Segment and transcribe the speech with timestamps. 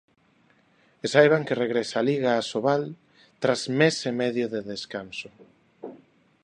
[1.03, 2.83] E saiban que regresa a Liga Asobal
[3.41, 5.29] tras mes e medio de descanso...